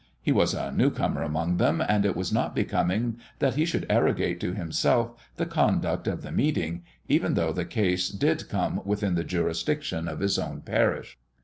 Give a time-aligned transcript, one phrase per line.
[0.19, 4.39] He was a newcomer among them, and it was not becoming that he should arrogate
[4.39, 9.23] to himself the conduct of the meeting, even though the case did come within the
[9.23, 11.19] jurisdiction of his own parish.